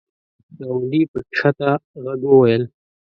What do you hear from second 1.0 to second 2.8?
په کښته ږغ وویل!